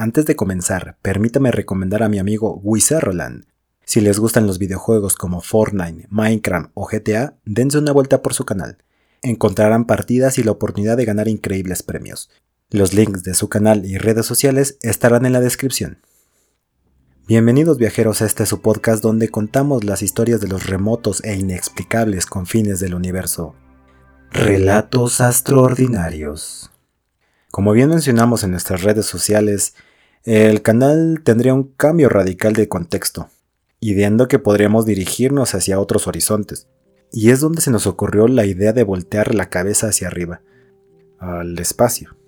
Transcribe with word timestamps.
Antes 0.00 0.26
de 0.26 0.36
comenzar, 0.36 0.96
permítame 1.02 1.50
recomendar 1.50 2.04
a 2.04 2.08
mi 2.08 2.20
amigo 2.20 2.60
Wizarroland. 2.62 3.46
Si 3.84 4.00
les 4.00 4.20
gustan 4.20 4.46
los 4.46 4.60
videojuegos 4.60 5.16
como 5.16 5.40
Fortnite, 5.40 6.06
Minecraft 6.08 6.70
o 6.74 6.86
GTA, 6.86 7.34
dense 7.44 7.78
una 7.78 7.90
vuelta 7.90 8.22
por 8.22 8.32
su 8.32 8.44
canal. 8.44 8.78
Encontrarán 9.22 9.86
partidas 9.86 10.38
y 10.38 10.44
la 10.44 10.52
oportunidad 10.52 10.96
de 10.96 11.04
ganar 11.04 11.26
increíbles 11.26 11.82
premios. 11.82 12.30
Los 12.70 12.94
links 12.94 13.24
de 13.24 13.34
su 13.34 13.48
canal 13.48 13.84
y 13.86 13.98
redes 13.98 14.24
sociales 14.24 14.78
estarán 14.82 15.26
en 15.26 15.32
la 15.32 15.40
descripción. 15.40 15.98
Bienvenidos 17.26 17.76
viajeros 17.76 18.22
a 18.22 18.26
este 18.26 18.46
su 18.46 18.62
podcast 18.62 19.02
donde 19.02 19.30
contamos 19.30 19.82
las 19.82 20.02
historias 20.02 20.40
de 20.40 20.46
los 20.46 20.68
remotos 20.68 21.24
e 21.24 21.34
inexplicables 21.34 22.26
confines 22.26 22.78
del 22.78 22.94
universo. 22.94 23.56
Relatos 24.30 25.18
extraordinarios. 25.18 26.70
Como 27.50 27.72
bien 27.72 27.88
mencionamos 27.88 28.44
en 28.44 28.52
nuestras 28.52 28.82
redes 28.82 29.06
sociales, 29.06 29.74
el 30.28 30.62
canal 30.62 31.22
tendría 31.24 31.54
un 31.54 31.72
cambio 31.76 32.08
radical 32.08 32.52
de 32.52 32.68
contexto, 32.68 33.28
ideando 33.80 34.28
que 34.28 34.38
podríamos 34.38 34.84
dirigirnos 34.84 35.54
hacia 35.54 35.80
otros 35.80 36.06
horizontes, 36.06 36.68
y 37.12 37.30
es 37.30 37.40
donde 37.40 37.62
se 37.62 37.70
nos 37.70 37.86
ocurrió 37.86 38.28
la 38.28 38.44
idea 38.44 38.72
de 38.72 38.84
voltear 38.84 39.34
la 39.34 39.48
cabeza 39.48 39.88
hacia 39.88 40.08
arriba, 40.08 40.42
al 41.18 41.58
espacio 41.58 42.18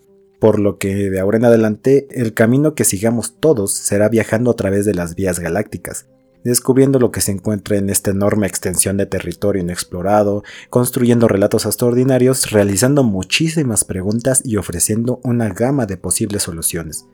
por 0.41 0.59
lo 0.59 0.79
que 0.79 1.11
de 1.11 1.21
ahora 1.21 1.37
en 1.37 1.45
adelante 1.45 2.09
el 2.11 2.35
camino 2.35 2.75
que 2.75 2.85
sigamos 2.85 3.37
todos 3.39 3.73
será 3.73 4.09
viajando 4.09 4.51
a 4.51 4.57
través 4.57 4.87
de 4.87 4.95
las 4.95 5.15
vías 5.15 5.39
galácticas, 5.39 6.07
descubriendo 6.43 6.99
lo 6.99 7.13
que 7.13 7.21
se 7.21 7.31
encuentra 7.31 7.77
en 7.77 7.91
esta 7.91 8.11
enorme 8.11 8.47
extensión 8.47 8.97
de 8.97 9.05
territorio 9.05 9.63
inexplorado, 9.63 10.43
construyendo 10.71 11.29
relatos 11.29 11.67
extraordinarios, 11.67 12.51
realizando 12.51 13.05
muchísimas 13.05 13.85
preguntas 13.85 14.41
y 14.43 14.57
ofreciendo 14.57 15.21
una 15.23 15.51
gama 15.51 15.85
de 15.85 15.99
posibles 15.99 16.43
soluciones. 16.45 17.05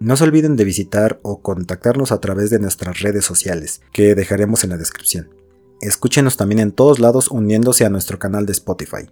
No 0.00 0.16
se 0.16 0.24
olviden 0.24 0.56
de 0.56 0.64
visitar 0.64 1.18
o 1.22 1.42
contactarnos 1.42 2.12
a 2.12 2.20
través 2.20 2.50
de 2.50 2.60
nuestras 2.60 3.00
redes 3.00 3.24
sociales, 3.24 3.82
que 3.92 4.14
dejaremos 4.14 4.62
en 4.62 4.70
la 4.70 4.76
descripción. 4.76 5.30
Escúchenos 5.80 6.36
también 6.36 6.60
en 6.60 6.72
todos 6.72 7.00
lados 7.00 7.30
uniéndose 7.30 7.84
a 7.84 7.90
nuestro 7.90 8.18
canal 8.18 8.46
de 8.46 8.52
Spotify. 8.52 9.10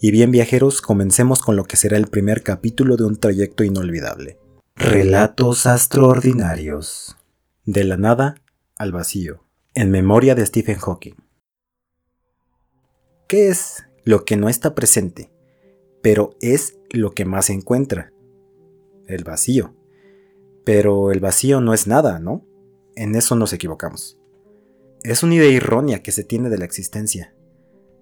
Y 0.00 0.10
bien 0.10 0.30
viajeros, 0.30 0.82
comencemos 0.82 1.40
con 1.40 1.56
lo 1.56 1.64
que 1.64 1.76
será 1.76 1.96
el 1.96 2.08
primer 2.08 2.42
capítulo 2.42 2.96
de 2.96 3.04
un 3.04 3.16
trayecto 3.16 3.64
inolvidable. 3.64 4.38
Relatos 4.76 5.64
extraordinarios. 5.64 7.16
De 7.64 7.84
la 7.84 7.96
nada 7.96 8.34
al 8.76 8.92
vacío. 8.92 9.44
En 9.74 9.90
memoria 9.90 10.34
de 10.34 10.44
Stephen 10.44 10.78
Hawking. 10.78 11.14
¿Qué 13.26 13.48
es 13.48 13.84
lo 14.04 14.26
que 14.26 14.36
no 14.36 14.50
está 14.50 14.74
presente, 14.74 15.30
pero 16.02 16.36
es 16.42 16.76
lo 16.90 17.14
que 17.14 17.24
más 17.24 17.46
se 17.46 17.54
encuentra? 17.54 18.12
El 19.06 19.24
vacío. 19.24 19.74
Pero 20.64 21.12
el 21.12 21.20
vacío 21.20 21.60
no 21.60 21.74
es 21.74 21.86
nada, 21.86 22.18
¿no? 22.18 22.44
En 22.96 23.14
eso 23.14 23.36
nos 23.36 23.52
equivocamos. 23.52 24.18
Es 25.02 25.22
una 25.22 25.34
idea 25.34 25.56
errónea 25.56 26.02
que 26.02 26.12
se 26.12 26.24
tiene 26.24 26.48
de 26.48 26.58
la 26.58 26.64
existencia. 26.64 27.34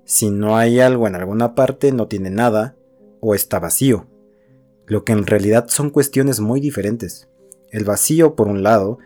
Si 0.05 0.31
no 0.31 0.57
hay 0.57 0.81
algo 0.81 1.07
en 1.07 1.15
alguna 1.15 1.55
parte, 1.55 1.93
no 1.93 2.09
tiene 2.09 2.31
nada 2.31 2.77
o 3.21 3.35
está 3.35 3.59
vacío, 3.59 4.07
lo 4.87 5.05
que 5.05 5.13
en 5.13 5.27
realidad 5.27 5.67
son 5.69 5.91
cuestiones 5.91 6.41
muy 6.41 6.61
diferentes. 6.61 7.29
El 7.71 7.85
vacío, 7.85 8.35
por 8.35 8.49
un 8.49 8.63
lado, 8.63 8.99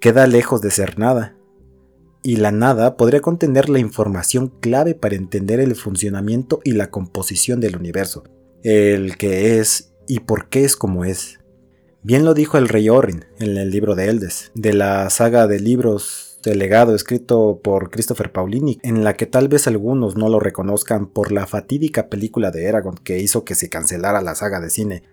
queda 0.00 0.26
lejos 0.26 0.60
de 0.62 0.70
ser 0.70 0.98
nada, 0.98 1.36
y 2.22 2.36
la 2.36 2.52
nada 2.52 2.96
podría 2.96 3.20
contener 3.20 3.68
la 3.68 3.78
información 3.78 4.48
clave 4.60 4.94
para 4.94 5.14
entender 5.14 5.60
el 5.60 5.74
funcionamiento 5.74 6.60
y 6.64 6.72
la 6.72 6.90
composición 6.90 7.60
del 7.60 7.76
universo, 7.76 8.24
el 8.62 9.18
que 9.18 9.58
es 9.58 9.92
y 10.08 10.20
por 10.20 10.48
qué 10.48 10.64
es 10.64 10.74
como 10.74 11.04
es. 11.04 11.38
Bien 12.04 12.26
lo 12.26 12.34
dijo 12.34 12.58
el 12.58 12.68
rey 12.68 12.90
Orin 12.90 13.24
en 13.38 13.56
el 13.56 13.70
libro 13.70 13.94
de 13.94 14.10
Eldes, 14.10 14.52
de 14.54 14.74
la 14.74 15.08
saga 15.08 15.46
de 15.46 15.58
libros 15.58 16.34
este 16.36 16.54
legado 16.54 16.94
escrito 16.94 17.60
por 17.64 17.90
Christopher 17.90 18.30
Paulini, 18.30 18.78
en 18.82 19.02
la 19.02 19.14
que 19.14 19.24
tal 19.24 19.48
vez 19.48 19.66
algunos 19.66 20.14
no 20.14 20.28
lo 20.28 20.38
reconozcan 20.38 21.06
por 21.06 21.32
la 21.32 21.46
fatídica 21.46 22.10
película 22.10 22.50
de 22.50 22.66
Eragon 22.66 22.96
que 22.96 23.20
hizo 23.20 23.46
que 23.46 23.54
se 23.54 23.70
cancelara 23.70 24.20
la 24.20 24.34
saga 24.34 24.60
de 24.60 24.68
cine, 24.68 25.04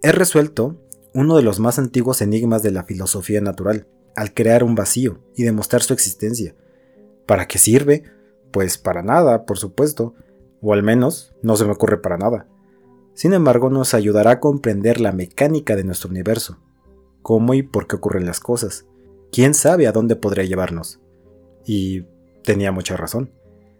he 0.00 0.10
resuelto 0.10 0.80
uno 1.12 1.36
de 1.36 1.42
los 1.42 1.60
más 1.60 1.78
antiguos 1.78 2.22
enigmas 2.22 2.62
de 2.62 2.70
la 2.70 2.84
filosofía 2.84 3.42
natural, 3.42 3.86
al 4.16 4.32
crear 4.32 4.64
un 4.64 4.74
vacío 4.74 5.18
y 5.36 5.42
demostrar 5.42 5.82
su 5.82 5.92
existencia. 5.92 6.54
¿Para 7.26 7.46
qué 7.46 7.58
sirve? 7.58 8.04
Pues 8.50 8.78
para 8.78 9.02
nada, 9.02 9.44
por 9.44 9.58
supuesto, 9.58 10.14
o 10.62 10.72
al 10.72 10.82
menos 10.82 11.34
no 11.42 11.58
se 11.58 11.66
me 11.66 11.72
ocurre 11.72 12.00
para 12.00 12.16
nada. 12.16 12.48
Sin 13.18 13.32
embargo, 13.32 13.68
nos 13.68 13.94
ayudará 13.94 14.30
a 14.30 14.38
comprender 14.38 15.00
la 15.00 15.10
mecánica 15.10 15.74
de 15.74 15.82
nuestro 15.82 16.08
universo, 16.08 16.58
cómo 17.20 17.52
y 17.52 17.64
por 17.64 17.88
qué 17.88 17.96
ocurren 17.96 18.26
las 18.26 18.38
cosas, 18.38 18.86
quién 19.32 19.54
sabe 19.54 19.88
a 19.88 19.92
dónde 19.92 20.14
podría 20.14 20.44
llevarnos. 20.44 21.00
Y 21.66 22.04
tenía 22.44 22.70
mucha 22.70 22.96
razón. 22.96 23.32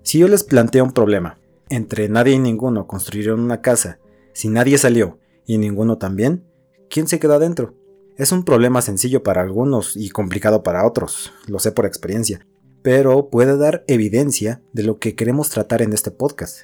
Si 0.02 0.18
yo 0.18 0.26
les 0.26 0.42
planteo 0.42 0.82
un 0.82 0.90
problema, 0.90 1.38
entre 1.68 2.08
nadie 2.08 2.32
y 2.32 2.40
ninguno 2.40 2.88
construyeron 2.88 3.38
una 3.38 3.60
casa, 3.60 4.00
si 4.32 4.48
nadie 4.48 4.76
salió 4.76 5.20
y 5.46 5.58
ninguno 5.58 5.98
también, 5.98 6.42
¿quién 6.90 7.06
se 7.06 7.20
queda 7.20 7.38
dentro? 7.38 7.76
Es 8.16 8.32
un 8.32 8.42
problema 8.42 8.82
sencillo 8.82 9.22
para 9.22 9.42
algunos 9.42 9.96
y 9.96 10.10
complicado 10.10 10.64
para 10.64 10.84
otros, 10.84 11.32
lo 11.46 11.60
sé 11.60 11.70
por 11.70 11.86
experiencia, 11.86 12.44
pero 12.82 13.30
puede 13.30 13.56
dar 13.56 13.84
evidencia 13.86 14.62
de 14.72 14.82
lo 14.82 14.98
que 14.98 15.14
queremos 15.14 15.48
tratar 15.48 15.80
en 15.80 15.92
este 15.92 16.10
podcast. 16.10 16.62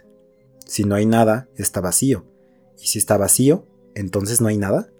Si 0.66 0.82
no 0.82 0.96
hay 0.96 1.06
nada, 1.06 1.48
está 1.54 1.80
vacío. 1.80 2.33
Y 2.80 2.86
si 2.86 2.98
está 2.98 3.16
vacío, 3.16 3.66
entonces 3.94 4.40
no 4.40 4.48
hay 4.48 4.58
nada. 4.58 4.90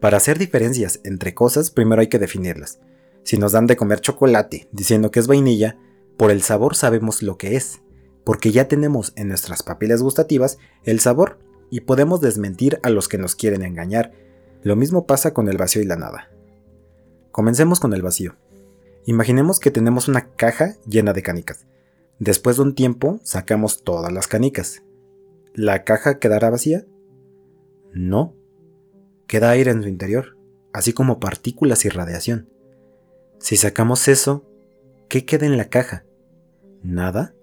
Para 0.00 0.16
hacer 0.16 0.38
diferencias 0.38 1.00
entre 1.04 1.34
cosas, 1.34 1.70
primero 1.70 2.00
hay 2.00 2.08
que 2.08 2.18
definirlas. 2.18 2.78
Si 3.22 3.38
nos 3.38 3.52
dan 3.52 3.66
de 3.66 3.76
comer 3.76 4.00
chocolate 4.00 4.68
diciendo 4.72 5.10
que 5.10 5.20
es 5.20 5.26
vainilla, 5.26 5.78
por 6.16 6.30
el 6.30 6.42
sabor 6.42 6.76
sabemos 6.76 7.22
lo 7.22 7.38
que 7.38 7.56
es, 7.56 7.80
porque 8.24 8.52
ya 8.52 8.68
tenemos 8.68 9.12
en 9.16 9.28
nuestras 9.28 9.62
papilas 9.62 10.02
gustativas 10.02 10.58
el 10.84 11.00
sabor 11.00 11.38
y 11.70 11.80
podemos 11.80 12.20
desmentir 12.20 12.78
a 12.82 12.90
los 12.90 13.08
que 13.08 13.18
nos 13.18 13.34
quieren 13.34 13.62
engañar. 13.62 14.12
Lo 14.62 14.76
mismo 14.76 15.06
pasa 15.06 15.34
con 15.34 15.48
el 15.48 15.56
vacío 15.56 15.82
y 15.82 15.86
la 15.86 15.96
nada. 15.96 16.30
Comencemos 17.30 17.80
con 17.80 17.92
el 17.94 18.02
vacío. 18.02 18.36
Imaginemos 19.06 19.58
que 19.58 19.70
tenemos 19.70 20.08
una 20.08 20.28
caja 20.36 20.76
llena 20.86 21.12
de 21.12 21.22
canicas. 21.22 21.66
Después 22.18 22.56
de 22.56 22.62
un 22.62 22.74
tiempo 22.74 23.20
sacamos 23.22 23.82
todas 23.82 24.12
las 24.12 24.28
canicas. 24.28 24.82
¿La 25.52 25.84
caja 25.84 26.18
quedará 26.18 26.50
vacía? 26.50 26.86
No. 27.94 28.34
Queda 29.26 29.50
aire 29.50 29.70
en 29.70 29.82
su 29.82 29.88
interior, 29.88 30.36
así 30.72 30.92
como 30.92 31.20
partículas 31.20 31.84
y 31.84 31.88
radiación. 31.88 32.50
Si 33.38 33.56
sacamos 33.56 34.08
eso, 34.08 34.44
¿qué 35.08 35.24
queda 35.24 35.46
en 35.46 35.56
la 35.56 35.68
caja? 35.68 36.04
¿Nada? 36.82 37.34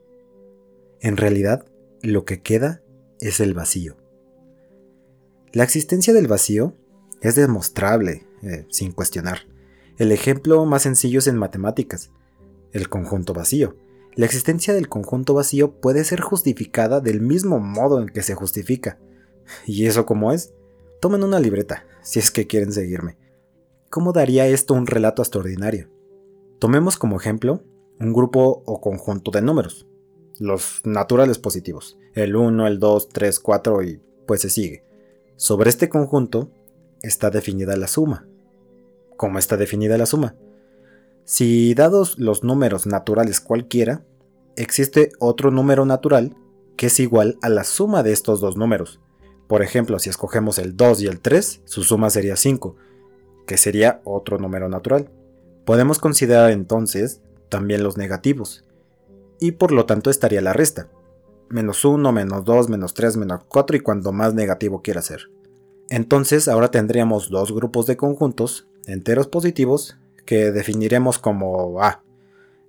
En 0.99 1.17
realidad, 1.17 1.65
lo 2.01 2.25
que 2.25 2.41
queda 2.41 2.83
es 3.19 3.39
el 3.39 3.53
vacío. 3.53 3.97
La 5.53 5.63
existencia 5.63 6.13
del 6.13 6.27
vacío 6.27 6.75
es 7.21 7.35
demostrable, 7.35 8.27
eh, 8.43 8.65
sin 8.69 8.91
cuestionar. 8.91 9.47
El 9.97 10.11
ejemplo 10.11 10.65
más 10.65 10.83
sencillo 10.83 11.19
es 11.19 11.27
en 11.27 11.37
matemáticas, 11.37 12.11
el 12.73 12.89
conjunto 12.89 13.33
vacío. 13.33 13.75
La 14.15 14.25
existencia 14.25 14.73
del 14.73 14.89
conjunto 14.89 15.33
vacío 15.33 15.79
puede 15.79 16.03
ser 16.03 16.19
justificada 16.19 16.99
del 16.99 17.21
mismo 17.21 17.59
modo 17.59 18.01
en 18.01 18.09
que 18.09 18.21
se 18.21 18.35
justifica. 18.35 18.99
¿Y 19.65 19.85
eso 19.85 20.05
cómo 20.05 20.31
es? 20.31 20.53
Tomen 20.99 21.23
una 21.23 21.39
libreta, 21.39 21.85
si 22.01 22.19
es 22.19 22.31
que 22.31 22.47
quieren 22.47 22.71
seguirme. 22.71 23.17
¿Cómo 23.89 24.13
daría 24.13 24.47
esto 24.47 24.73
un 24.73 24.87
relato 24.87 25.21
extraordinario? 25.21 25.89
Tomemos 26.59 26.97
como 26.97 27.19
ejemplo 27.19 27.63
un 27.99 28.13
grupo 28.13 28.63
o 28.65 28.81
conjunto 28.81 29.31
de 29.31 29.41
números, 29.41 29.87
los 30.39 30.81
naturales 30.85 31.37
positivos, 31.37 31.97
el 32.13 32.35
1, 32.35 32.67
el 32.67 32.79
2, 32.79 33.09
3, 33.09 33.39
4 33.39 33.83
y 33.83 34.01
pues 34.25 34.41
se 34.41 34.49
sigue. 34.49 34.83
Sobre 35.35 35.69
este 35.69 35.89
conjunto 35.89 36.51
está 37.01 37.29
definida 37.29 37.75
la 37.75 37.87
suma. 37.87 38.27
¿Cómo 39.17 39.39
está 39.39 39.57
definida 39.57 39.97
la 39.97 40.05
suma? 40.05 40.35
Si 41.25 41.73
dados 41.73 42.17
los 42.17 42.43
números 42.43 42.87
naturales 42.87 43.39
cualquiera, 43.39 44.03
existe 44.55 45.11
otro 45.19 45.51
número 45.51 45.85
natural 45.85 46.35
que 46.75 46.87
es 46.87 46.99
igual 46.99 47.37
a 47.41 47.49
la 47.49 47.63
suma 47.63 48.03
de 48.03 48.11
estos 48.11 48.41
dos 48.41 48.57
números. 48.57 48.99
Por 49.51 49.63
ejemplo, 49.63 49.99
si 49.99 50.09
escogemos 50.09 50.57
el 50.59 50.77
2 50.77 51.01
y 51.01 51.07
el 51.07 51.19
3, 51.19 51.63
su 51.65 51.83
suma 51.83 52.09
sería 52.09 52.37
5, 52.37 52.77
que 53.45 53.57
sería 53.57 53.99
otro 54.05 54.37
número 54.37 54.69
natural. 54.69 55.11
Podemos 55.65 55.99
considerar 55.99 56.51
entonces 56.51 57.19
también 57.49 57.83
los 57.83 57.97
negativos, 57.97 58.63
y 59.41 59.51
por 59.51 59.73
lo 59.73 59.85
tanto 59.85 60.09
estaría 60.09 60.39
la 60.39 60.53
resta. 60.53 60.87
Menos 61.49 61.83
1, 61.83 62.13
menos 62.13 62.45
2, 62.45 62.69
menos 62.69 62.93
3, 62.93 63.17
menos 63.17 63.41
4 63.49 63.75
y 63.75 63.81
cuanto 63.81 64.13
más 64.13 64.33
negativo 64.33 64.81
quiera 64.81 65.01
ser. 65.01 65.29
Entonces 65.89 66.47
ahora 66.47 66.71
tendríamos 66.71 67.29
dos 67.29 67.53
grupos 67.53 67.87
de 67.87 67.97
conjuntos, 67.97 68.69
enteros 68.85 69.27
positivos, 69.27 69.97
que 70.25 70.53
definiremos 70.53 71.19
como 71.19 71.83
A, 71.83 72.03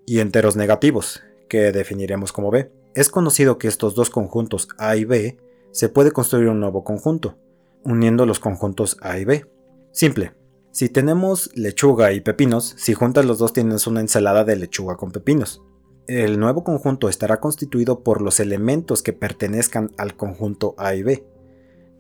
y 0.05 0.19
enteros 0.19 0.57
negativos, 0.57 1.23
que 1.49 1.71
definiremos 1.71 2.33
como 2.33 2.51
B. 2.51 2.73
Es 2.97 3.09
conocido 3.09 3.57
que 3.57 3.69
estos 3.69 3.95
dos 3.95 4.11
conjuntos 4.11 4.67
A 4.79 4.97
y 4.97 5.05
B 5.05 5.39
se 5.73 5.89
puede 5.89 6.13
construir 6.13 6.49
un 6.49 6.61
nuevo 6.61 6.85
conjunto, 6.85 7.39
uniendo 7.85 8.27
los 8.27 8.39
conjuntos 8.39 8.97
A 9.01 9.19
y 9.19 9.25
B. 9.25 9.47
Simple, 9.91 10.35
Si 10.71 10.89
tenemos 10.89 11.51
lechuga 11.55 12.13
y 12.13 12.23
pepinos, 12.23 12.75
si 12.79 12.95
juntas 12.95 13.27
los 13.27 13.39
dos 13.39 13.53
tienes 13.53 13.87
una 13.87 14.01
ensalada 14.01 14.43
de 14.45 14.57
lechuga 14.57 14.97
con 14.97 15.13
pepinos. 15.13 15.63
El 16.07 16.41
nuevo 16.41 16.65
conjunto 16.65 17.11
estará 17.11 17.41
constituido 17.41 18.03
por 18.03 18.23
los 18.23 18.41
elementos 18.41 19.03
que 19.03 19.13
pertenezcan 19.13 19.91
al 19.99 20.17
conjunto 20.17 20.75
A 20.79 20.95
y 20.95 21.03
B. 21.03 21.27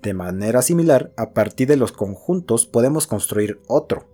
De 0.02 0.14
manera 0.14 0.62
similar, 0.62 1.12
a 1.16 1.34
partir 1.34 1.68
de 1.68 1.76
los 1.76 1.92
conjuntos 1.92 2.66
podemos 2.66 3.06
construir 3.06 3.60
otro, 3.68 4.08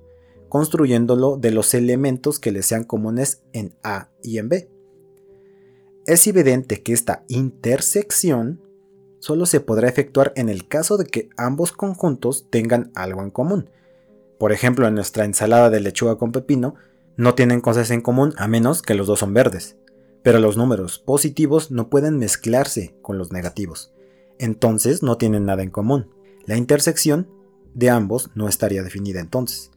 construyéndolo 0.48 1.36
de 1.36 1.52
los 1.52 1.72
elementos 1.72 2.40
que 2.40 2.52
le 2.52 2.62
sean 2.62 2.82
comunes 2.84 3.44
en 3.52 3.76
A 3.84 4.10
y 4.22 4.38
en 4.38 4.48
B. 4.48 4.70
Es 6.04 6.26
evidente 6.26 6.82
que 6.82 6.92
esta 6.92 7.24
intersección 7.28 8.60
solo 9.18 9.46
se 9.46 9.60
podrá 9.60 9.88
efectuar 9.88 10.32
en 10.36 10.48
el 10.48 10.68
caso 10.68 10.96
de 10.96 11.04
que 11.04 11.28
ambos 11.36 11.72
conjuntos 11.72 12.46
tengan 12.50 12.90
algo 12.94 13.22
en 13.22 13.30
común. 13.30 13.70
Por 14.38 14.52
ejemplo, 14.52 14.86
en 14.86 14.94
nuestra 14.94 15.24
ensalada 15.24 15.70
de 15.70 15.80
lechuga 15.80 16.16
con 16.16 16.32
pepino, 16.32 16.74
no 17.16 17.34
tienen 17.34 17.60
cosas 17.60 17.90
en 17.90 18.00
común 18.00 18.34
a 18.36 18.46
menos 18.46 18.82
que 18.82 18.94
los 18.94 19.06
dos 19.06 19.18
son 19.18 19.34
verdes, 19.34 19.76
pero 20.22 20.38
los 20.38 20.56
números 20.56 20.98
positivos 20.98 21.70
no 21.70 21.88
pueden 21.90 22.18
mezclarse 22.18 22.94
con 23.02 23.18
los 23.18 23.32
negativos 23.32 23.92
entonces 24.38 25.02
no 25.02 25.18
tienen 25.18 25.44
nada 25.44 25.62
en 25.62 25.70
común. 25.70 26.10
La 26.46 26.56
intersección 26.56 27.28
de 27.74 27.90
ambos 27.90 28.30
no 28.34 28.48
estaría 28.48 28.82
definida 28.82 29.20
entonces. 29.20 29.70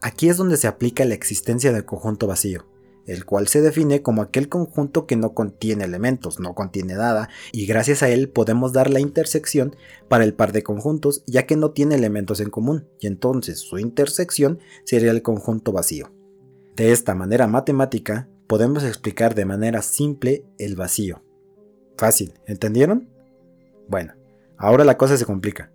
Aquí 0.00 0.28
es 0.28 0.36
donde 0.36 0.56
se 0.56 0.66
aplica 0.66 1.04
la 1.04 1.14
existencia 1.14 1.72
del 1.72 1.84
conjunto 1.84 2.26
vacío, 2.26 2.66
el 3.06 3.24
cual 3.24 3.48
se 3.48 3.60
define 3.60 4.02
como 4.02 4.22
aquel 4.22 4.48
conjunto 4.48 5.06
que 5.06 5.16
no 5.16 5.34
contiene 5.34 5.84
elementos, 5.84 6.40
no 6.40 6.54
contiene 6.54 6.94
nada, 6.94 7.28
y 7.52 7.66
gracias 7.66 8.02
a 8.02 8.08
él 8.08 8.28
podemos 8.28 8.72
dar 8.72 8.90
la 8.90 9.00
intersección 9.00 9.76
para 10.08 10.24
el 10.24 10.34
par 10.34 10.52
de 10.52 10.62
conjuntos 10.62 11.22
ya 11.26 11.46
que 11.46 11.56
no 11.56 11.72
tiene 11.72 11.94
elementos 11.94 12.40
en 12.40 12.50
común, 12.50 12.88
y 13.00 13.06
entonces 13.06 13.58
su 13.58 13.78
intersección 13.78 14.58
sería 14.84 15.10
el 15.10 15.22
conjunto 15.22 15.72
vacío. 15.72 16.12
De 16.76 16.92
esta 16.92 17.14
manera 17.14 17.46
matemática 17.46 18.28
podemos 18.46 18.84
explicar 18.84 19.34
de 19.34 19.44
manera 19.44 19.82
simple 19.82 20.44
el 20.58 20.76
vacío. 20.76 21.22
Fácil, 21.96 22.34
¿entendieron? 22.46 23.08
Bueno, 23.88 24.14
ahora 24.56 24.84
la 24.84 24.98
cosa 24.98 25.16
se 25.16 25.24
complica. 25.24 25.70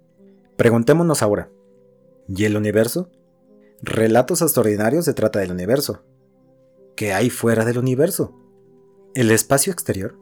Preguntémonos 0.58 1.24
ahora, 1.24 1.50
¿y 2.28 2.44
el 2.44 2.58
universo? 2.58 3.10
Relatos 3.82 4.42
extraordinarios 4.42 5.06
se 5.06 5.14
trata 5.14 5.40
del 5.40 5.52
universo. 5.52 6.04
¿Qué 7.00 7.14
hay 7.14 7.30
fuera 7.30 7.64
del 7.64 7.78
universo? 7.78 8.36
El 9.16 9.32
espacio 9.32 9.72
exterior 9.72 10.20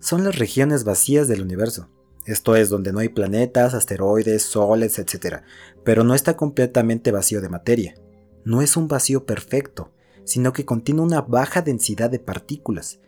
son 0.00 0.24
las 0.24 0.38
regiones 0.38 0.84
vacías 0.84 1.28
del 1.28 1.42
universo. 1.42 1.90
Esto 2.24 2.56
es 2.56 2.70
donde 2.70 2.94
no 2.94 3.00
hay 3.00 3.10
planetas, 3.10 3.74
asteroides, 3.74 4.42
soles, 4.42 4.98
etc. 4.98 5.42
Pero 5.84 6.04
no 6.04 6.14
está 6.14 6.34
completamente 6.34 7.12
vacío 7.12 7.42
de 7.42 7.50
materia. 7.50 7.94
No 8.42 8.62
es 8.62 8.78
un 8.78 8.88
vacío 8.88 9.26
perfecto, 9.26 9.92
sino 10.24 10.54
que 10.54 10.64
contiene 10.64 11.02
una 11.02 11.20
baja 11.20 11.60
densidad 11.60 12.08
de 12.08 12.20
partículas, 12.20 13.00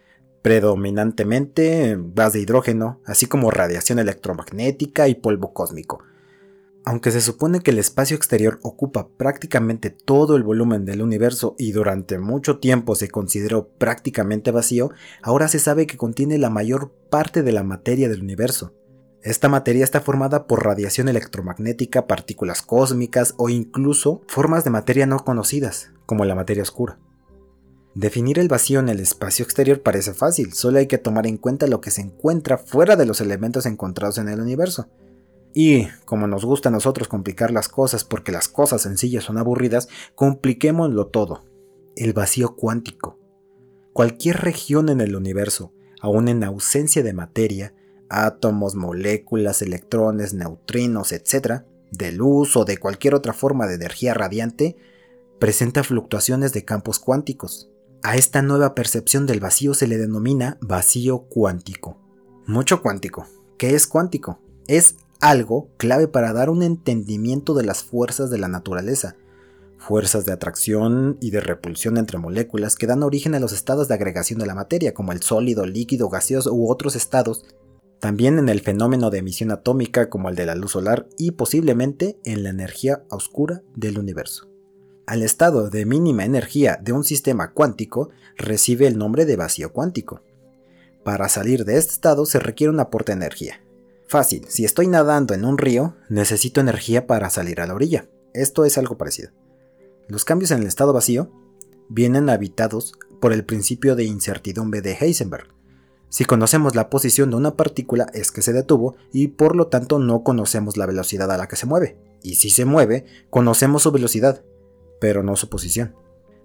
predominantemente 0.43 1.97
gas 2.15 2.35
de 2.35 2.41
hidrógeno, 2.41 3.01
así 3.07 3.25
como 3.25 3.51
radiación 3.51 3.99
electromagnética 3.99 5.09
y 5.09 5.15
polvo 5.15 5.55
cósmico. 5.55 6.05
Aunque 6.85 7.11
se 7.11 7.21
supone 7.21 7.61
que 7.61 7.73
el 7.73 7.79
espacio 7.79 8.17
exterior 8.17 8.59
ocupa 8.63 9.09
prácticamente 9.09 9.91
todo 9.91 10.37
el 10.37 10.43
volumen 10.43 10.87
del 10.87 11.03
universo 11.03 11.55
y 11.59 11.73
durante 11.73 12.19
mucho 12.19 12.59
tiempo 12.59 12.95
se 12.95 13.09
consideró 13.09 13.69
prácticamente 13.69 14.51
vacío, 14.51 14.91
ahora 15.23 15.49
se 15.49 15.59
sabe 15.59 15.87
que 15.87 15.99
contiene 15.99 16.39
la 16.39 16.49
mayor 16.49 16.91
parte 17.11 17.43
de 17.43 17.53
la 17.53 17.63
materia 17.63 18.09
del 18.09 18.23
universo. 18.23 18.75
Esta 19.23 19.51
materia 19.51 19.85
está 19.85 20.01
formada 20.01 20.47
por 20.47 20.65
radiación 20.65 21.09
electromagnética, 21.09 22.07
partículas 22.07 22.63
cósmicas 22.63 23.35
o 23.37 23.51
incluso 23.51 24.23
formas 24.27 24.65
de 24.65 24.71
materia 24.71 25.05
no 25.05 25.19
conocidas, 25.19 25.91
como 26.07 26.25
la 26.25 26.35
materia 26.35 26.63
oscura. 26.63 26.99
Definir 27.95 28.39
el 28.39 28.49
vacío 28.49 28.81
en 28.81 28.89
el 28.89 29.01
espacio 29.01 29.45
exterior 29.45 29.83
parece 29.83 30.15
fácil, 30.15 30.55
solo 30.55 30.79
hay 30.79 30.87
que 30.87 30.97
tomar 30.97 31.27
en 31.27 31.37
cuenta 31.37 31.67
lo 31.67 31.83
que 31.83 31.91
se 31.91 32.01
encuentra 32.01 32.57
fuera 32.57 32.97
de 32.97 33.05
los 33.05 33.21
elementos 33.21 33.67
encontrados 33.67 34.17
en 34.17 34.31
el 34.31 34.41
universo. 34.41 34.89
Y, 35.53 35.89
como 36.05 36.27
nos 36.27 36.45
gusta 36.45 36.69
a 36.69 36.73
nosotros 36.73 37.09
complicar 37.09 37.51
las 37.51 37.69
cosas 37.69 38.05
porque 38.05 38.33
las 38.33 38.49
cosas 38.49 38.83
sencillas 38.83 39.25
son 39.25 39.39
aburridas, 39.39 39.89
compliquémoslo 40.15 41.09
todo. 41.09 41.45
El 41.97 42.13
vacío 42.13 42.55
cuántico. 42.55 43.19
Cualquier 43.93 44.37
región 44.39 44.89
en 44.89 45.01
el 45.01 45.17
universo, 45.17 45.73
aun 46.01 46.29
en 46.29 46.45
ausencia 46.45 47.03
de 47.03 47.13
materia, 47.13 47.75
átomos, 48.09 48.75
moléculas, 48.75 49.63
electrones, 49.63 50.35
neutrinos, 50.35 51.13
etc., 51.13 51.65
de 51.91 52.13
luz 52.13 52.57
o 52.57 52.65
de 52.65 52.79
cualquier 52.79 53.15
otra 53.15 53.33
forma 53.33 53.67
de 53.67 53.75
energía 53.75 54.15
radiante, 54.15 54.77
presenta 55.41 55.83
fluctuaciones 55.83 56.53
de 56.53 56.65
campos 56.65 57.01
cuánticos. 57.01 57.69
A 58.03 58.17
esta 58.17 58.43
nueva 58.43 58.75
percepción 58.75 59.27
del 59.27 59.41
vacío 59.41 59.75
se 59.75 59.89
le 59.89 59.99
denomina 59.99 60.57
vacío 60.61 61.23
cuántico. 61.29 61.99
Mucho 62.47 62.81
cuántico. 62.81 63.27
¿Qué 63.59 63.75
es 63.75 63.87
cuántico? 63.87 64.39
Es 64.69 64.97
algo 65.21 65.69
clave 65.77 66.09
para 66.09 66.33
dar 66.33 66.51
un 66.51 66.63
entendimiento 66.63 67.55
de 67.55 67.65
las 67.65 67.83
fuerzas 67.83 68.31
de 68.31 68.39
la 68.39 68.49
naturaleza, 68.49 69.17
fuerzas 69.79 70.27
de 70.27 70.33
atracción 70.33 71.17
y 71.21 71.31
de 71.31 71.41
repulsión 71.41 71.97
entre 71.97 72.19
moléculas 72.19 72.77
que 72.77 72.87
dan 72.87 73.03
origen 73.03 73.35
a 73.35 73.41
los 73.41 73.53
estados 73.53 73.89
de 73.89 73.95
agregación 73.95 74.39
de 74.39 74.47
la 74.47 74.55
materia, 74.55 74.95
como 74.95 75.13
el 75.13 75.23
sólido, 75.23 75.67
líquido, 75.67 76.09
gaseoso 76.09 76.53
u 76.53 76.71
otros 76.71 76.97
estados, 76.97 77.45
también 77.99 78.39
en 78.39 78.49
el 78.49 78.61
fenómeno 78.61 79.11
de 79.11 79.19
emisión 79.19 79.51
atómica 79.51 80.09
como 80.09 80.29
el 80.29 80.37
de 80.37 80.47
la 80.47 80.55
luz 80.55 80.73
solar 80.73 81.07
y 81.19 81.33
posiblemente 81.33 82.19
en 82.25 82.43
la 82.43 82.51
energía 82.51 83.05
oscura 83.11 83.63
del 83.77 83.99
universo 83.99 84.51
al 85.11 85.25
estado 85.25 85.71
de 85.71 85.87
mínima 85.87 86.25
energía 86.25 86.79
de 86.81 86.93
un 86.93 87.03
sistema 87.03 87.51
cuántico 87.51 88.11
recibe 88.37 88.87
el 88.87 88.97
nombre 88.97 89.27
de 89.27 89.35
vacío 89.35 89.73
cuántico. 89.73 90.23
Para 91.03 91.29
salir 91.29 91.65
de 91.65 91.79
este 91.79 91.95
estado 91.95 92.27
se 92.27 92.39
requiere 92.39 92.71
un 92.71 92.79
aporte 92.79 93.11
de 93.11 93.17
energía. 93.17 93.61
Fácil, 94.11 94.45
si 94.49 94.65
estoy 94.65 94.89
nadando 94.89 95.35
en 95.35 95.45
un 95.45 95.57
río, 95.57 95.95
necesito 96.09 96.61
energía 96.61 97.07
para 97.07 97.31
salir 97.31 97.61
a 97.61 97.67
la 97.69 97.75
orilla. 97.75 98.09
Esto 98.35 98.65
es 98.65 98.77
algo 98.77 98.99
parecido. 98.99 99.31
Los 100.09 100.25
cambios 100.25 100.51
en 100.51 100.59
el 100.59 100.67
estado 100.67 100.93
vacío 100.93 101.31
vienen 101.89 102.29
habitados 102.29 102.95
por 103.21 103.33
el 103.33 103.45
principio 103.45 103.95
de 103.95 104.03
incertidumbre 104.03 104.83
de 104.83 104.97
Heisenberg. 105.01 105.55
Si 106.09 106.25
conocemos 106.25 106.75
la 106.75 106.91
posición 106.91 107.31
de 107.31 107.37
una 107.37 107.55
partícula 107.55 108.09
es 108.13 108.33
que 108.33 108.43
se 108.43 108.53
detuvo 108.53 108.97
y 109.13 109.29
por 109.29 109.55
lo 109.55 109.69
tanto 109.69 110.01
no 110.01 110.25
conocemos 110.25 110.77
la 110.77 110.87
velocidad 110.87 111.31
a 111.31 111.39
la 111.39 111.47
que 111.47 111.55
se 111.55 111.67
mueve. 111.67 111.97
Y 112.21 112.35
si 112.35 112.51
se 112.51 112.65
mueve, 112.65 113.07
conocemos 113.31 113.85
su 113.85 113.93
velocidad, 113.93 114.43
pero 115.01 115.23
no 115.23 115.37
su 115.37 115.49
posición. 115.49 115.95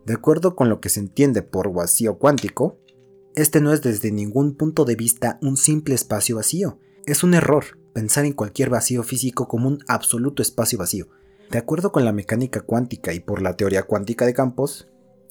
De 0.05 0.13
acuerdo 0.13 0.55
con 0.55 0.69
lo 0.69 0.79
que 0.79 0.89
se 0.89 0.99
entiende 0.99 1.41
por 1.41 1.73
vacío 1.73 2.19
cuántico, 2.19 2.77
este 3.33 3.59
no 3.59 3.73
es 3.73 3.81
desde 3.81 4.11
ningún 4.11 4.53
punto 4.53 4.85
de 4.85 4.95
vista 4.95 5.39
un 5.41 5.57
simple 5.57 5.95
espacio 5.95 6.35
vacío. 6.35 6.77
Es 7.05 7.23
un 7.23 7.35
error 7.35 7.77
pensar 7.93 8.25
en 8.25 8.33
cualquier 8.33 8.71
vacío 8.71 9.03
físico 9.03 9.47
como 9.47 9.67
un 9.67 9.83
absoluto 9.87 10.41
espacio 10.41 10.79
vacío. 10.79 11.07
De 11.51 11.59
acuerdo 11.59 11.91
con 11.91 12.03
la 12.03 12.11
mecánica 12.11 12.61
cuántica 12.61 13.13
y 13.13 13.19
por 13.19 13.43
la 13.43 13.55
teoría 13.55 13.83
cuántica 13.83 14.25
de 14.25 14.33
campos, 14.33 14.87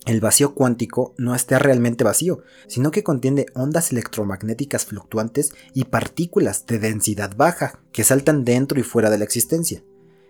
el 0.06 0.20
vacío 0.20 0.54
cuántico 0.54 1.14
no 1.18 1.34
está 1.34 1.58
realmente 1.58 2.04
vacío, 2.04 2.42
sino 2.68 2.92
que 2.92 3.02
contiene 3.02 3.46
ondas 3.54 3.90
electromagnéticas 3.90 4.84
fluctuantes 4.84 5.52
y 5.72 5.86
partículas 5.86 6.64
de 6.66 6.78
densidad 6.78 7.34
baja 7.36 7.80
que 7.90 8.04
saltan 8.04 8.44
dentro 8.44 8.78
y 8.78 8.84
fuera 8.84 9.10
de 9.10 9.18
la 9.18 9.24
existencia. 9.24 9.82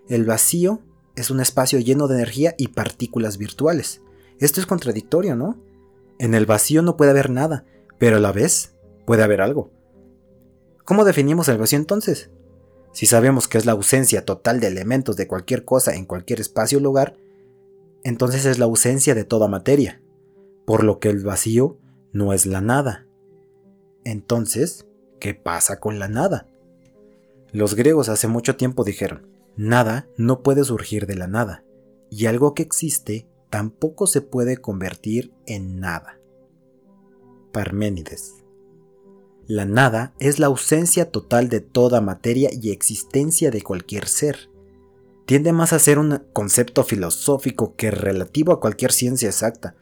El 0.08 0.24
vacío 0.24 0.80
es 1.14 1.30
un 1.30 1.40
espacio 1.40 1.78
lleno 1.78 2.08
de 2.08 2.14
energía 2.14 2.54
y 2.56 2.68
partículas 2.68 3.36
virtuales. 3.36 4.00
Esto 4.38 4.60
es 4.60 4.66
contradictorio, 4.66 5.36
¿no? 5.36 5.62
En 6.18 6.34
el 6.34 6.46
vacío 6.46 6.80
no 6.80 6.96
puede 6.96 7.10
haber 7.10 7.28
nada, 7.28 7.66
pero 7.98 8.16
a 8.16 8.20
la 8.20 8.32
vez 8.32 8.74
puede 9.04 9.22
haber 9.22 9.42
algo. 9.42 9.83
¿Cómo 10.84 11.04
definimos 11.04 11.48
el 11.48 11.58
vacío 11.58 11.78
entonces? 11.78 12.30
Si 12.92 13.06
sabemos 13.06 13.48
que 13.48 13.58
es 13.58 13.66
la 13.66 13.72
ausencia 13.72 14.24
total 14.24 14.60
de 14.60 14.68
elementos 14.68 15.16
de 15.16 15.26
cualquier 15.26 15.64
cosa 15.64 15.94
en 15.94 16.04
cualquier 16.04 16.40
espacio 16.40 16.78
o 16.78 16.80
lugar, 16.80 17.16
entonces 18.02 18.44
es 18.44 18.58
la 18.58 18.66
ausencia 18.66 19.14
de 19.14 19.24
toda 19.24 19.48
materia, 19.48 20.02
por 20.66 20.84
lo 20.84 21.00
que 21.00 21.08
el 21.08 21.24
vacío 21.24 21.78
no 22.12 22.32
es 22.32 22.44
la 22.44 22.60
nada. 22.60 23.06
Entonces, 24.04 24.86
¿qué 25.20 25.34
pasa 25.34 25.80
con 25.80 25.98
la 25.98 26.08
nada? 26.08 26.48
Los 27.50 27.74
griegos 27.74 28.08
hace 28.08 28.28
mucho 28.28 28.56
tiempo 28.56 28.84
dijeron, 28.84 29.26
Nada 29.56 30.08
no 30.16 30.42
puede 30.42 30.64
surgir 30.64 31.06
de 31.06 31.14
la 31.14 31.28
nada, 31.28 31.64
y 32.10 32.26
algo 32.26 32.54
que 32.54 32.62
existe 32.62 33.26
tampoco 33.48 34.06
se 34.06 34.20
puede 34.20 34.58
convertir 34.58 35.32
en 35.46 35.80
nada. 35.80 36.20
Parménides. 37.52 38.43
La 39.46 39.64
nada 39.64 40.14
es 40.18 40.38
la 40.38 40.46
ausencia 40.46 41.10
total 41.10 41.48
de 41.48 41.60
toda 41.60 42.00
materia 42.00 42.50
y 42.52 42.70
existencia 42.70 43.50
de 43.50 43.62
cualquier 43.62 44.08
ser. 44.08 44.50
Tiende 45.26 45.52
más 45.52 45.72
a 45.72 45.78
ser 45.78 45.98
un 45.98 46.22
concepto 46.32 46.84
filosófico 46.84 47.74
que 47.76 47.90
relativo 47.90 48.52
a 48.52 48.60
cualquier 48.60 48.92
ciencia 48.92 49.28
exacta. 49.28 49.74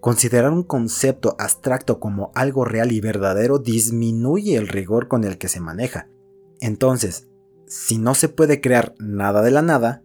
Considerar 0.00 0.52
un 0.52 0.62
concepto 0.62 1.36
abstracto 1.38 2.00
como 2.00 2.30
algo 2.34 2.64
real 2.64 2.92
y 2.92 3.00
verdadero 3.00 3.58
disminuye 3.58 4.56
el 4.56 4.68
rigor 4.68 5.08
con 5.08 5.24
el 5.24 5.38
que 5.38 5.48
se 5.48 5.60
maneja. 5.60 6.08
Entonces, 6.60 7.28
si 7.66 7.98
no 7.98 8.14
se 8.14 8.28
puede 8.28 8.60
crear 8.60 8.94
nada 8.98 9.42
de 9.42 9.50
la 9.50 9.62
nada, 9.62 10.02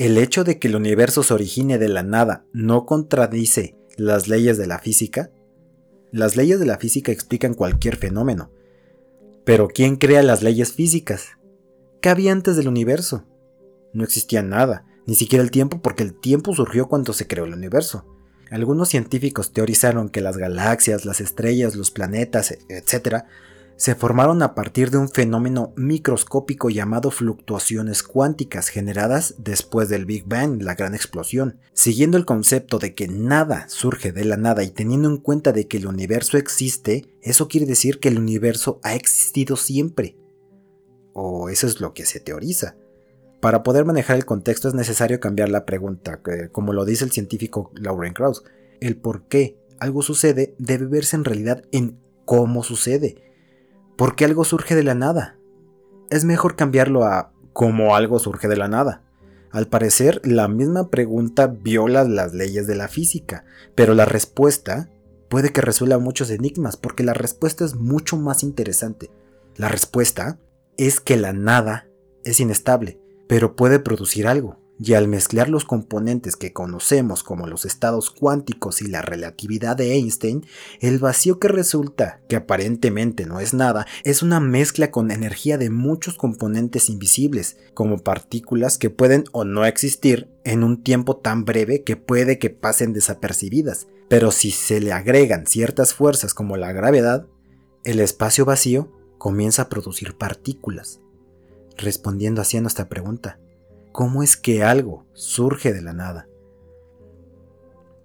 ¿El 0.00 0.16
hecho 0.16 0.44
de 0.44 0.58
que 0.58 0.68
el 0.68 0.76
universo 0.76 1.22
se 1.22 1.34
origine 1.34 1.76
de 1.76 1.90
la 1.90 2.02
nada 2.02 2.46
no 2.54 2.86
contradice 2.86 3.76
las 3.98 4.28
leyes 4.28 4.56
de 4.56 4.66
la 4.66 4.78
física? 4.78 5.30
Las 6.12 6.36
leyes 6.36 6.58
de 6.58 6.66
la 6.66 6.78
física 6.78 7.12
explican 7.12 7.54
cualquier 7.54 7.96
fenómeno. 7.96 8.50
Pero 9.44 9.68
¿quién 9.68 9.96
crea 9.96 10.22
las 10.22 10.42
leyes 10.42 10.72
físicas? 10.72 11.38
¿Qué 12.00 12.08
había 12.08 12.32
antes 12.32 12.56
del 12.56 12.68
universo? 12.68 13.24
No 13.92 14.04
existía 14.04 14.42
nada, 14.42 14.86
ni 15.06 15.14
siquiera 15.14 15.42
el 15.42 15.50
tiempo 15.50 15.80
porque 15.80 16.02
el 16.02 16.18
tiempo 16.18 16.54
surgió 16.54 16.88
cuando 16.88 17.12
se 17.12 17.26
creó 17.26 17.44
el 17.44 17.54
universo. 17.54 18.06
Algunos 18.50 18.88
científicos 18.88 19.52
teorizaron 19.52 20.08
que 20.08 20.20
las 20.20 20.36
galaxias, 20.36 21.04
las 21.04 21.20
estrellas, 21.20 21.76
los 21.76 21.92
planetas, 21.92 22.58
etc., 22.68 23.24
se 23.80 23.94
formaron 23.94 24.42
a 24.42 24.54
partir 24.54 24.90
de 24.90 24.98
un 24.98 25.08
fenómeno 25.08 25.72
microscópico 25.74 26.68
llamado 26.68 27.10
fluctuaciones 27.10 28.02
cuánticas 28.02 28.68
generadas 28.68 29.36
después 29.38 29.88
del 29.88 30.04
Big 30.04 30.26
Bang, 30.26 30.60
la 30.60 30.74
gran 30.74 30.94
explosión. 30.94 31.58
Siguiendo 31.72 32.18
el 32.18 32.26
concepto 32.26 32.78
de 32.78 32.94
que 32.94 33.08
nada 33.08 33.70
surge 33.70 34.12
de 34.12 34.26
la 34.26 34.36
nada 34.36 34.64
y 34.64 34.70
teniendo 34.70 35.08
en 35.08 35.16
cuenta 35.16 35.52
de 35.52 35.66
que 35.66 35.78
el 35.78 35.86
universo 35.86 36.36
existe, 36.36 37.06
eso 37.22 37.48
quiere 37.48 37.64
decir 37.64 38.00
que 38.00 38.08
el 38.08 38.18
universo 38.18 38.80
ha 38.82 38.94
existido 38.94 39.56
siempre. 39.56 40.14
O 41.14 41.48
eso 41.48 41.66
es 41.66 41.80
lo 41.80 41.94
que 41.94 42.04
se 42.04 42.20
teoriza. 42.20 42.76
Para 43.40 43.62
poder 43.62 43.86
manejar 43.86 44.16
el 44.16 44.26
contexto 44.26 44.68
es 44.68 44.74
necesario 44.74 45.20
cambiar 45.20 45.48
la 45.48 45.64
pregunta, 45.64 46.20
como 46.52 46.74
lo 46.74 46.84
dice 46.84 47.06
el 47.06 47.12
científico 47.12 47.72
Lauren 47.76 48.12
Krauss. 48.12 48.44
El 48.82 48.98
por 48.98 49.26
qué 49.26 49.56
algo 49.78 50.02
sucede 50.02 50.54
debe 50.58 50.84
verse 50.84 51.16
en 51.16 51.24
realidad 51.24 51.62
en 51.72 51.98
cómo 52.26 52.62
sucede 52.62 53.29
¿Por 54.00 54.16
qué 54.16 54.24
algo 54.24 54.44
surge 54.46 54.74
de 54.74 54.82
la 54.82 54.94
nada? 54.94 55.36
Es 56.08 56.24
mejor 56.24 56.56
cambiarlo 56.56 57.04
a 57.04 57.34
cómo 57.52 57.94
algo 57.94 58.18
surge 58.18 58.48
de 58.48 58.56
la 58.56 58.66
nada. 58.66 59.02
Al 59.50 59.66
parecer, 59.66 60.22
la 60.24 60.48
misma 60.48 60.88
pregunta 60.88 61.48
viola 61.48 62.04
las 62.04 62.32
leyes 62.32 62.66
de 62.66 62.76
la 62.76 62.88
física, 62.88 63.44
pero 63.74 63.92
la 63.92 64.06
respuesta 64.06 64.88
puede 65.28 65.52
que 65.52 65.60
resuelva 65.60 65.98
muchos 65.98 66.30
enigmas, 66.30 66.78
porque 66.78 67.02
la 67.02 67.12
respuesta 67.12 67.62
es 67.62 67.74
mucho 67.74 68.16
más 68.16 68.42
interesante. 68.42 69.10
La 69.56 69.68
respuesta 69.68 70.38
es 70.78 70.98
que 70.98 71.18
la 71.18 71.34
nada 71.34 71.86
es 72.24 72.40
inestable, 72.40 72.98
pero 73.28 73.54
puede 73.54 73.80
producir 73.80 74.26
algo 74.26 74.59
y 74.82 74.94
al 74.94 75.08
mezclar 75.08 75.50
los 75.50 75.66
componentes 75.66 76.36
que 76.36 76.54
conocemos 76.54 77.22
como 77.22 77.46
los 77.46 77.66
estados 77.66 78.10
cuánticos 78.10 78.80
y 78.80 78.88
la 78.88 79.02
relatividad 79.02 79.76
de 79.76 79.92
Einstein, 79.92 80.46
el 80.80 80.98
vacío 80.98 81.38
que 81.38 81.48
resulta, 81.48 82.22
que 82.28 82.36
aparentemente 82.36 83.26
no 83.26 83.40
es 83.40 83.52
nada, 83.52 83.86
es 84.04 84.22
una 84.22 84.40
mezcla 84.40 84.90
con 84.90 85.10
energía 85.10 85.58
de 85.58 85.68
muchos 85.68 86.14
componentes 86.16 86.88
invisibles, 86.88 87.58
como 87.74 87.98
partículas 87.98 88.78
que 88.78 88.88
pueden 88.88 89.24
o 89.32 89.44
no 89.44 89.66
existir 89.66 90.30
en 90.44 90.64
un 90.64 90.82
tiempo 90.82 91.16
tan 91.18 91.44
breve 91.44 91.82
que 91.82 91.96
puede 91.96 92.38
que 92.38 92.48
pasen 92.48 92.94
desapercibidas. 92.94 93.86
Pero 94.08 94.30
si 94.30 94.50
se 94.50 94.80
le 94.80 94.92
agregan 94.92 95.46
ciertas 95.46 95.92
fuerzas 95.92 96.32
como 96.32 96.56
la 96.56 96.72
gravedad, 96.72 97.26
el 97.84 98.00
espacio 98.00 98.46
vacío 98.46 98.90
comienza 99.18 99.62
a 99.62 99.68
producir 99.68 100.16
partículas. 100.16 101.00
Respondiendo 101.76 102.40
así 102.40 102.56
a 102.56 102.60
nuestra 102.62 102.88
pregunta, 102.88 103.38
¿Cómo 103.92 104.22
es 104.22 104.36
que 104.36 104.62
algo 104.62 105.06
surge 105.12 105.72
de 105.72 105.82
la 105.82 105.92
nada? 105.92 106.28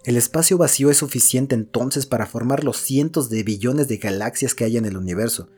El 0.04 0.18
espacio 0.18 0.58
vacío 0.58 0.92
es 0.92 0.98
suficiente 0.98 1.56
entonces 1.56 2.06
para 2.06 2.26
formar 2.26 2.64
los 2.64 2.78
cientos 2.78 3.30
de 3.30 3.44
billones 3.44 3.88
de 3.88 3.98
galaxias 3.98 4.54
que 4.54 4.64
hay 4.64 4.78
en 4.78 4.86
el 4.86 4.98
universo, 4.98 5.50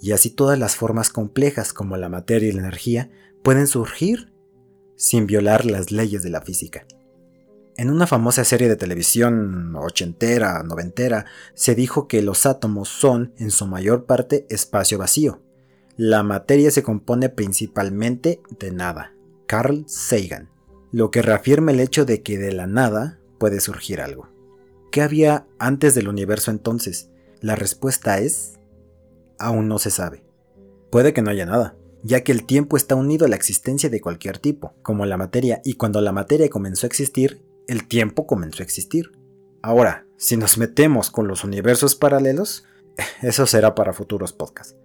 y 0.00 0.12
así 0.12 0.30
todas 0.30 0.58
las 0.58 0.76
formas 0.76 1.10
complejas 1.10 1.72
como 1.72 1.96
la 1.96 2.08
materia 2.08 2.48
y 2.48 2.52
la 2.52 2.60
energía 2.60 3.10
pueden 3.42 3.66
surgir 3.66 4.32
sin 4.96 5.26
violar 5.26 5.64
las 5.64 5.90
leyes 5.90 6.22
de 6.22 6.30
la 6.30 6.40
física. 6.40 6.86
En 7.76 7.90
una 7.90 8.06
famosa 8.06 8.44
serie 8.44 8.68
de 8.68 8.76
televisión 8.76 9.76
ochentera, 9.76 10.62
noventera, 10.62 11.26
se 11.52 11.74
dijo 11.74 12.08
que 12.08 12.22
los 12.22 12.46
átomos 12.46 12.88
son, 12.88 13.34
en 13.36 13.50
su 13.50 13.66
mayor 13.66 14.06
parte, 14.06 14.46
espacio 14.48 14.96
vacío. 14.96 15.42
La 15.98 16.22
materia 16.22 16.70
se 16.70 16.82
compone 16.82 17.28
principalmente 17.28 18.40
de 18.58 18.70
nada. 18.70 19.15
Carl 19.46 19.84
Sagan, 19.86 20.50
lo 20.92 21.10
que 21.10 21.22
reafirma 21.22 21.70
el 21.70 21.80
hecho 21.80 22.04
de 22.04 22.22
que 22.22 22.38
de 22.38 22.52
la 22.52 22.66
nada 22.66 23.18
puede 23.38 23.60
surgir 23.60 24.00
algo. 24.00 24.28
¿Qué 24.90 25.02
había 25.02 25.46
antes 25.58 25.94
del 25.94 26.08
universo 26.08 26.50
entonces? 26.50 27.10
La 27.40 27.54
respuesta 27.54 28.18
es, 28.18 28.54
aún 29.38 29.68
no 29.68 29.78
se 29.78 29.90
sabe. 29.90 30.24
Puede 30.90 31.12
que 31.12 31.22
no 31.22 31.30
haya 31.30 31.46
nada, 31.46 31.76
ya 32.02 32.22
que 32.22 32.32
el 32.32 32.44
tiempo 32.44 32.76
está 32.76 32.94
unido 32.94 33.26
a 33.26 33.28
la 33.28 33.36
existencia 33.36 33.90
de 33.90 34.00
cualquier 34.00 34.38
tipo, 34.38 34.74
como 34.82 35.06
la 35.06 35.16
materia, 35.16 35.60
y 35.64 35.74
cuando 35.74 36.00
la 36.00 36.12
materia 36.12 36.48
comenzó 36.48 36.86
a 36.86 36.88
existir, 36.88 37.42
el 37.68 37.86
tiempo 37.86 38.26
comenzó 38.26 38.62
a 38.62 38.64
existir. 38.64 39.12
Ahora, 39.62 40.06
si 40.16 40.36
nos 40.36 40.56
metemos 40.56 41.10
con 41.10 41.28
los 41.28 41.44
universos 41.44 41.94
paralelos, 41.94 42.64
eso 43.22 43.46
será 43.46 43.74
para 43.74 43.92
futuros 43.92 44.32
podcasts. 44.32 44.76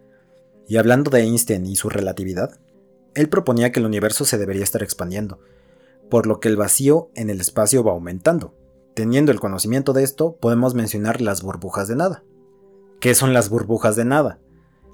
Y 0.68 0.78
hablando 0.78 1.10
de 1.10 1.22
Einstein 1.22 1.66
y 1.66 1.76
su 1.76 1.90
relatividad, 1.90 2.60
él 3.16 3.30
proponía 3.30 3.72
que 3.72 3.80
el 3.80 3.86
universo 3.86 4.26
se 4.26 4.38
debería 4.38 4.64
estar 4.64 4.84
expandiendo, 4.84 5.40
por 6.10 6.28
lo 6.28 6.40
que 6.40 6.50
el 6.50 6.58
vacío 6.58 7.10
en 7.16 7.30
el 7.30 7.42
espacio 7.42 7.84
va 7.84 7.92
aumentando. 7.92 8.54
Teniendo 8.94 9.32
el 9.32 9.40
conocimiento 9.40 9.94
de 9.94 10.04
esto, 10.04 10.38
podemos 10.40 10.74
mencionar 10.74 11.22
las 11.22 11.42
burbujas 11.42 11.88
de 11.88 11.96
nada. 11.96 12.24
¿Qué 13.00 13.16
son 13.16 13.34
las 13.34 13.50
burbujas 13.50 13.96
de 13.96 14.06
nada? 14.06 14.40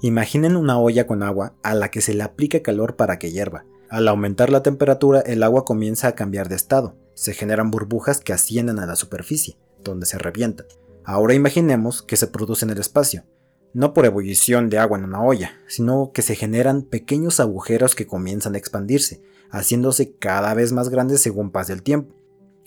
Imaginen 0.00 0.56
una 0.56 0.78
olla 0.78 1.06
con 1.06 1.22
agua 1.22 1.54
a 1.62 1.74
la 1.74 1.90
que 1.90 2.00
se 2.00 2.14
le 2.14 2.22
aplica 2.22 2.62
calor 2.62 2.96
para 2.96 3.18
que 3.18 3.32
hierva. 3.32 3.64
Al 3.90 4.06
aumentar 4.06 4.50
la 4.50 4.62
temperatura, 4.62 5.20
el 5.20 5.42
agua 5.42 5.64
comienza 5.64 6.08
a 6.08 6.14
cambiar 6.14 6.48
de 6.48 6.54
estado. 6.54 6.94
Se 7.14 7.34
generan 7.34 7.70
burbujas 7.70 8.20
que 8.20 8.32
ascienden 8.32 8.78
a 8.78 8.86
la 8.86 8.96
superficie, 8.96 9.56
donde 9.82 10.06
se 10.06 10.18
revientan. 10.18 10.66
Ahora 11.04 11.34
imaginemos 11.34 12.02
que 12.02 12.16
se 12.16 12.28
produce 12.28 12.64
en 12.64 12.70
el 12.70 12.78
espacio 12.78 13.24
no 13.74 13.94
por 13.94 14.06
ebullición 14.06 14.70
de 14.70 14.78
agua 14.78 14.98
en 14.98 15.04
una 15.04 15.22
olla, 15.22 15.52
sino 15.66 16.10
que 16.12 16.22
se 16.22 16.34
generan 16.34 16.82
pequeños 16.82 17.40
agujeros 17.40 17.94
que 17.94 18.06
comienzan 18.06 18.54
a 18.54 18.58
expandirse, 18.58 19.22
haciéndose 19.50 20.16
cada 20.16 20.54
vez 20.54 20.72
más 20.72 20.88
grandes 20.88 21.20
según 21.20 21.50
pase 21.50 21.72
el 21.72 21.82
tiempo. 21.82 22.14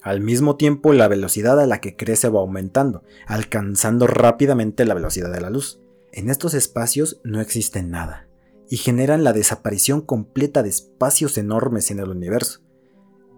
Al 0.01 0.19
mismo 0.19 0.57
tiempo, 0.57 0.93
la 0.93 1.07
velocidad 1.07 1.59
a 1.59 1.67
la 1.67 1.79
que 1.79 1.95
crece 1.95 2.27
va 2.29 2.39
aumentando, 2.39 3.03
alcanzando 3.27 4.07
rápidamente 4.07 4.85
la 4.85 4.95
velocidad 4.95 5.31
de 5.31 5.41
la 5.41 5.51
luz. 5.51 5.79
En 6.11 6.29
estos 6.29 6.55
espacios 6.55 7.21
no 7.23 7.39
existe 7.39 7.83
nada, 7.83 8.27
y 8.67 8.77
generan 8.77 9.23
la 9.23 9.33
desaparición 9.33 10.01
completa 10.01 10.63
de 10.63 10.69
espacios 10.69 11.37
enormes 11.37 11.91
en 11.91 11.99
el 11.99 12.09
universo. 12.09 12.61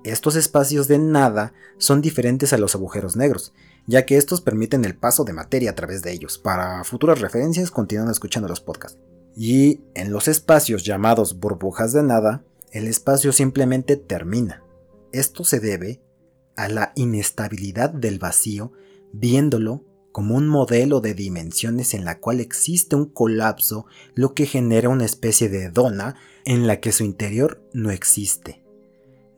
Estos 0.03 0.35
espacios 0.35 0.89
de 0.89 0.99
nada 0.99 1.53
son 1.77 2.01
diferentes 2.01 2.51
a 2.51 2.57
los 2.57 2.75
agujeros 2.75 3.15
negros, 3.15 3.53
ya 3.87 4.05
que 4.05 4.17
estos 4.17 4.41
permiten 4.41 4.83
el 4.83 4.97
paso 4.97 5.23
de 5.23 5.31
materia 5.31 5.71
a 5.71 5.75
través 5.75 6.01
de 6.01 6.11
ellos. 6.11 6.37
Para 6.37 6.83
futuras 6.83 7.21
referencias, 7.21 7.71
continúen 7.71 8.09
escuchando 8.09 8.49
los 8.49 8.59
podcasts. 8.59 8.99
Y 9.35 9.81
en 9.95 10.11
los 10.11 10.27
espacios 10.27 10.83
llamados 10.83 11.39
burbujas 11.39 11.93
de 11.93 12.03
nada, 12.03 12.43
el 12.71 12.87
espacio 12.87 13.31
simplemente 13.31 13.95
termina. 13.95 14.61
Esto 15.13 15.45
se 15.45 15.61
debe 15.61 16.01
a 16.57 16.67
la 16.67 16.91
inestabilidad 16.95 17.89
del 17.89 18.19
vacío, 18.19 18.73
viéndolo 19.13 19.85
como 20.11 20.35
un 20.35 20.47
modelo 20.47 20.99
de 20.99 21.13
dimensiones 21.13 21.93
en 21.93 22.03
la 22.03 22.19
cual 22.19 22.41
existe 22.41 22.97
un 22.97 23.05
colapso, 23.05 23.85
lo 24.15 24.33
que 24.33 24.47
genera 24.47 24.89
una 24.89 25.05
especie 25.05 25.47
de 25.47 25.69
dona 25.69 26.15
en 26.43 26.67
la 26.67 26.81
que 26.81 26.91
su 26.91 27.05
interior 27.05 27.63
no 27.73 27.89
existe 27.89 28.62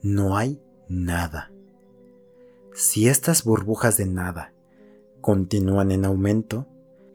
no 0.02 0.36
hay 0.36 0.60
nada. 0.88 1.52
Si 2.74 3.08
estas 3.08 3.44
burbujas 3.44 3.96
de 3.96 4.06
nada 4.06 4.52
continúan 5.20 5.90
en 5.90 6.04
aumento, 6.04 6.66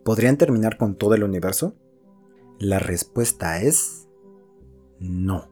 ¿podrían 0.03 0.37
terminar 0.37 0.77
con 0.77 0.95
todo 0.95 1.15
el 1.15 1.23
universo? 1.23 1.75
La 2.59 2.79
respuesta 2.79 3.61
es 3.61 4.07
no. 4.99 5.49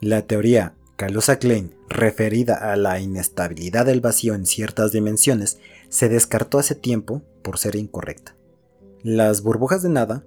La 0.00 0.26
teoría 0.26 0.74
Kaluza-Klein, 0.96 1.74
referida 1.88 2.72
a 2.72 2.76
la 2.76 3.00
inestabilidad 3.00 3.86
del 3.86 4.02
vacío 4.02 4.34
en 4.34 4.44
ciertas 4.44 4.92
dimensiones, 4.92 5.58
se 5.88 6.10
descartó 6.10 6.58
hace 6.58 6.74
tiempo 6.74 7.22
por 7.42 7.58
ser 7.58 7.76
incorrecta. 7.76 8.36
Las 9.02 9.42
burbujas 9.42 9.82
de 9.82 9.88
nada 9.88 10.24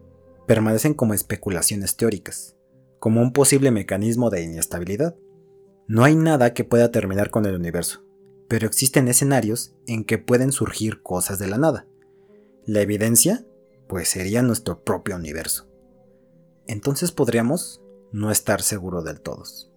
permanecen 0.48 0.96
como 0.96 1.14
especulaciones 1.14 1.96
teóricas, 1.96 2.56
como 3.00 3.22
un 3.22 3.34
posible 3.34 3.70
mecanismo 3.70 4.32
de 4.32 4.42
inestabilidad, 4.42 5.16
no 5.88 6.04
hay 6.04 6.16
nada 6.16 6.54
que 6.54 6.64
pueda 6.64 6.92
terminar 6.92 7.30
con 7.30 7.46
el 7.46 7.56
universo, 7.56 8.04
pero 8.48 8.68
existen 8.68 9.08
escenarios 9.08 9.76
en 9.86 10.06
que 10.06 10.18
pueden 10.18 10.52
surgir 10.52 11.02
cosas 11.02 11.40
de 11.40 11.48
la 11.48 11.58
nada. 11.58 11.88
La 12.66 12.82
evidencia, 12.82 13.46
pues 13.88 14.08
sería 14.10 14.42
nuestro 14.42 14.84
propio 14.84 15.16
universo. 15.16 15.68
Entonces 16.68 17.12
podríamos 17.12 17.82
no 18.12 18.32
estar 18.32 18.62
seguros 18.62 19.04
del 19.04 19.20
todos. 19.20 19.72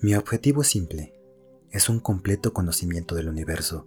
Mi 0.00 0.14
objetivo 0.14 0.62
es 0.62 0.68
simple, 0.68 1.14
es 1.70 1.88
un 1.88 2.00
completo 2.00 2.52
conocimiento 2.52 3.14
del 3.14 3.28
universo, 3.28 3.86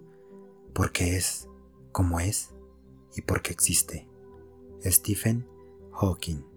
porque 0.72 1.16
es 1.16 1.48
como 1.90 2.20
es 2.20 2.50
y 3.16 3.22
porque 3.22 3.52
existe. 3.52 4.08
Stephen 4.84 5.48
Hawking 5.92 6.47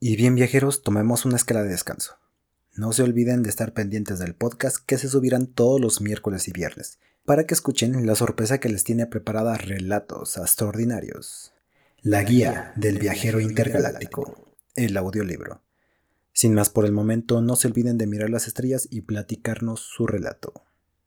Y 0.00 0.16
bien 0.16 0.34
viajeros, 0.34 0.82
tomemos 0.82 1.24
una 1.24 1.36
escala 1.36 1.62
de 1.62 1.70
descanso. 1.70 2.18
No 2.74 2.92
se 2.92 3.02
olviden 3.02 3.42
de 3.42 3.50
estar 3.50 3.72
pendientes 3.72 4.18
del 4.18 4.34
podcast 4.34 4.78
que 4.84 4.98
se 4.98 5.08
subirán 5.08 5.46
todos 5.46 5.80
los 5.80 6.00
miércoles 6.00 6.48
y 6.48 6.52
viernes, 6.52 6.98
para 7.24 7.46
que 7.46 7.54
escuchen 7.54 8.06
la 8.06 8.14
sorpresa 8.14 8.58
que 8.58 8.68
les 8.68 8.84
tiene 8.84 9.06
preparada 9.06 9.56
Relatos 9.56 10.36
Extraordinarios. 10.36 11.52
La 12.02 12.22
guía 12.22 12.72
del 12.76 12.98
viajero 12.98 13.40
intergaláctico, 13.40 14.56
el 14.74 14.96
audiolibro. 14.96 15.62
Sin 16.32 16.52
más 16.52 16.68
por 16.68 16.84
el 16.84 16.92
momento, 16.92 17.40
no 17.40 17.54
se 17.54 17.68
olviden 17.68 17.96
de 17.96 18.08
mirar 18.08 18.28
las 18.28 18.48
estrellas 18.48 18.88
y 18.90 19.02
platicarnos 19.02 19.80
su 19.80 20.06
relato. 20.06 20.64